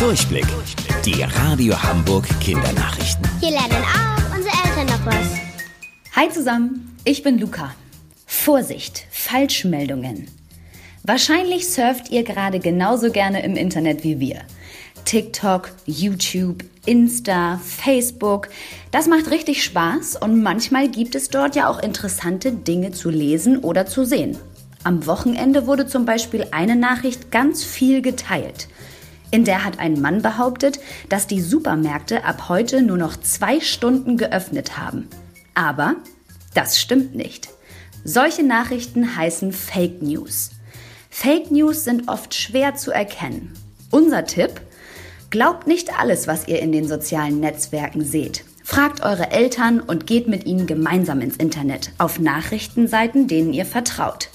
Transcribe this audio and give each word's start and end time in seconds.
Durchblick. 0.00 0.46
Die 1.04 1.22
Radio 1.22 1.74
Hamburg 1.82 2.26
Kindernachrichten. 2.40 3.22
Hier 3.38 3.50
lernen 3.50 3.84
auch 3.84 4.34
unsere 4.34 4.54
Eltern 4.64 4.86
noch 4.86 5.04
was. 5.04 6.16
Hi 6.16 6.30
zusammen, 6.30 6.96
ich 7.04 7.22
bin 7.22 7.38
Luca. 7.38 7.74
Vorsicht, 8.24 9.04
Falschmeldungen. 9.10 10.28
Wahrscheinlich 11.02 11.68
surft 11.68 12.10
ihr 12.10 12.24
gerade 12.24 12.60
genauso 12.60 13.10
gerne 13.10 13.42
im 13.42 13.56
Internet 13.56 14.02
wie 14.02 14.18
wir. 14.20 14.40
TikTok, 15.04 15.70
YouTube, 15.84 16.64
Insta, 16.86 17.60
Facebook. 17.62 18.48
Das 18.92 19.06
macht 19.06 19.30
richtig 19.30 19.62
Spaß 19.62 20.16
und 20.16 20.42
manchmal 20.42 20.88
gibt 20.88 21.14
es 21.14 21.28
dort 21.28 21.56
ja 21.56 21.68
auch 21.68 21.78
interessante 21.78 22.52
Dinge 22.52 22.92
zu 22.92 23.10
lesen 23.10 23.58
oder 23.58 23.84
zu 23.84 24.06
sehen. 24.06 24.38
Am 24.82 25.04
Wochenende 25.04 25.66
wurde 25.66 25.86
zum 25.86 26.06
Beispiel 26.06 26.46
eine 26.52 26.74
Nachricht 26.74 27.30
ganz 27.30 27.62
viel 27.62 28.00
geteilt. 28.00 28.66
In 29.30 29.44
der 29.44 29.64
hat 29.64 29.78
ein 29.78 30.00
Mann 30.00 30.22
behauptet, 30.22 30.80
dass 31.08 31.26
die 31.26 31.40
Supermärkte 31.40 32.24
ab 32.24 32.48
heute 32.48 32.82
nur 32.82 32.96
noch 32.96 33.16
zwei 33.16 33.60
Stunden 33.60 34.16
geöffnet 34.16 34.76
haben. 34.76 35.08
Aber 35.54 35.96
das 36.54 36.80
stimmt 36.80 37.14
nicht. 37.14 37.48
Solche 38.04 38.42
Nachrichten 38.42 39.16
heißen 39.16 39.52
Fake 39.52 40.02
News. 40.02 40.50
Fake 41.10 41.50
News 41.50 41.84
sind 41.84 42.08
oft 42.08 42.34
schwer 42.34 42.74
zu 42.74 42.90
erkennen. 42.90 43.52
Unser 43.90 44.24
Tipp? 44.24 44.60
Glaubt 45.30 45.66
nicht 45.66 45.96
alles, 45.98 46.26
was 46.26 46.48
ihr 46.48 46.60
in 46.60 46.72
den 46.72 46.88
sozialen 46.88 47.40
Netzwerken 47.40 48.04
seht. 48.04 48.44
Fragt 48.64 49.02
eure 49.02 49.30
Eltern 49.30 49.80
und 49.80 50.06
geht 50.06 50.28
mit 50.28 50.46
ihnen 50.46 50.66
gemeinsam 50.66 51.20
ins 51.20 51.36
Internet 51.36 51.92
auf 51.98 52.18
Nachrichtenseiten, 52.18 53.26
denen 53.26 53.52
ihr 53.52 53.66
vertraut. 53.66 54.30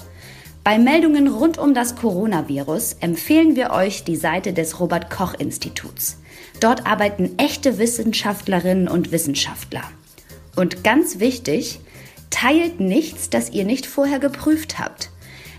Bei 0.65 0.79
Meldungen 0.79 1.27
rund 1.27 1.59
um 1.59 1.75
das 1.75 1.95
Coronavirus 1.95 2.93
empfehlen 2.99 3.55
wir 3.55 3.69
euch 3.69 4.03
die 4.03 4.15
Seite 4.15 4.51
des 4.51 4.79
Robert 4.79 5.11
Koch 5.11 5.35
Instituts. 5.35 6.17
Dort 6.59 6.87
arbeiten 6.87 7.37
echte 7.37 7.77
Wissenschaftlerinnen 7.77 8.87
und 8.87 9.11
Wissenschaftler. 9.11 9.83
Und 10.55 10.83
ganz 10.83 11.19
wichtig, 11.19 11.81
teilt 12.31 12.79
nichts, 12.79 13.29
das 13.29 13.51
ihr 13.51 13.63
nicht 13.63 13.85
vorher 13.85 14.17
geprüft 14.17 14.79
habt. 14.79 15.11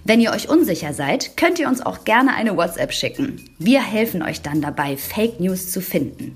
Wenn 0.03 0.21
ihr 0.21 0.33
euch 0.33 0.49
unsicher 0.49 0.93
seid, 0.93 1.37
könnt 1.37 1.61
ihr 1.61 1.69
uns 1.69 1.87
auch 1.87 2.03
gerne 2.03 2.35
eine 2.35 2.57
WhatsApp 2.57 2.93
schicken. 2.93 3.45
Wir 3.61 3.85
helfen 3.85 4.25
euch 4.25 4.43
dann 4.43 4.61
dabei, 4.61 4.97
Fake 4.97 5.39
News 5.39 5.71
zu 5.71 5.81
finden. 5.81 6.35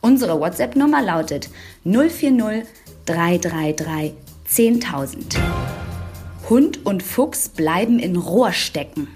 Unsere 0.00 0.38
WhatsApp-Nummer 0.38 1.02
lautet 1.02 1.50
040 1.82 2.68
333 3.04 4.12
10.000. 4.48 5.61
Hund 6.52 6.84
und 6.84 7.02
Fuchs 7.02 7.48
bleiben 7.48 7.98
in 7.98 8.14
Rohr 8.14 8.52
stecken. 8.52 9.08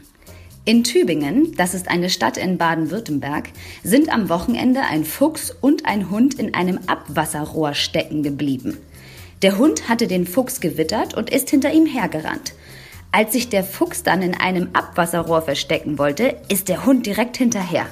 In 0.65 0.85
Tübingen, 0.85 1.55
das 1.55 1.75
ist 1.75 1.87
eine 1.87 2.09
Stadt 2.09 2.39
in 2.39 2.57
Baden-Württemberg, 2.57 3.51
sind 3.85 4.09
am 4.09 4.31
Wochenende 4.31 4.81
ein 4.81 5.05
Fuchs 5.05 5.55
und 5.61 5.85
ein 5.85 6.09
Hund 6.09 6.37
in 6.37 6.55
einem 6.55 6.79
Abwasserrohr 6.87 7.75
stecken 7.75 8.23
geblieben. 8.23 8.79
Der 9.43 9.59
Hund 9.59 9.87
hatte 9.87 10.07
den 10.07 10.27
Fuchs 10.27 10.63
gewittert 10.63 11.13
und 11.13 11.29
ist 11.29 11.51
hinter 11.51 11.75
ihm 11.75 11.85
hergerannt. 11.85 12.55
Als 13.13 13.35
sich 13.35 13.51
der 13.51 13.65
Fuchs 13.65 14.03
dann 14.03 14.23
in 14.23 14.33
einem 14.35 14.71
Abwasserrohr 14.73 15.43
verstecken 15.43 15.99
wollte, 15.99 16.37
ist 16.49 16.71
der 16.71 16.87
Hund 16.87 17.05
direkt 17.05 17.37
hinterher. 17.37 17.85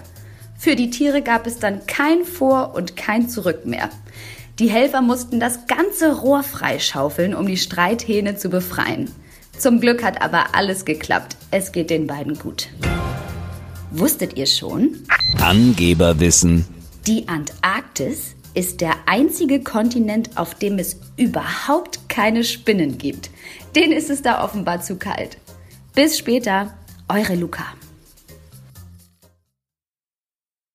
Für 0.56 0.74
die 0.74 0.88
Tiere 0.88 1.20
gab 1.20 1.46
es 1.46 1.58
dann 1.58 1.84
kein 1.84 2.24
Vor- 2.24 2.74
und 2.74 2.96
kein 2.96 3.28
Zurück 3.28 3.66
mehr. 3.66 3.90
Die 4.58 4.70
Helfer 4.70 5.02
mussten 5.02 5.38
das 5.38 5.66
ganze 5.66 6.16
Rohr 6.20 6.42
freischaufeln, 6.42 7.34
um 7.34 7.46
die 7.46 7.58
Streithähne 7.58 8.36
zu 8.36 8.48
befreien. 8.48 9.10
Zum 9.58 9.80
Glück 9.80 10.02
hat 10.02 10.20
aber 10.20 10.54
alles 10.54 10.84
geklappt. 10.84 11.36
Es 11.50 11.72
geht 11.72 11.90
den 11.90 12.06
beiden 12.06 12.38
gut. 12.38 12.68
Wusstet 13.90 14.36
ihr 14.36 14.46
schon? 14.46 14.96
Angeberwissen. 15.40 16.66
Die 17.06 17.28
Antarktis 17.28 18.34
ist 18.54 18.80
der 18.80 18.94
einzige 19.06 19.62
Kontinent, 19.62 20.36
auf 20.36 20.54
dem 20.54 20.78
es 20.78 20.98
überhaupt 21.16 22.08
keine 22.08 22.44
Spinnen 22.44 22.98
gibt. 22.98 23.30
Denen 23.76 23.92
ist 23.92 24.10
es 24.10 24.22
da 24.22 24.44
offenbar 24.44 24.80
zu 24.80 24.96
kalt. 24.96 25.38
Bis 25.94 26.18
später, 26.18 26.74
eure 27.08 27.34
Luca. 27.34 27.64